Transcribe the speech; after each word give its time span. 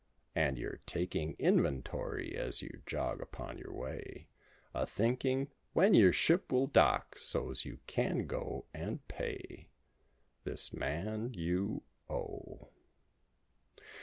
And 0.33 0.57
you're 0.57 0.79
taking 0.87 1.35
inventory 1.37 2.35
as 2.35 2.63
you 2.63 2.81
jog 2.87 3.21
upon 3.21 3.59
your 3.59 3.71
way: 3.71 4.29
A 4.73 4.87
thinking 4.87 5.49
"When 5.73 5.93
your 5.93 6.11
ship 6.11 6.51
will 6.51 6.65
dock" 6.65 7.19
so's 7.19 7.65
you 7.65 7.77
can 7.85 8.25
go 8.25 8.65
and 8.73 9.07
pay 9.07 9.69
This 10.43 10.73
man 10.73 11.35
you 11.35 11.83
owe. 12.09 12.69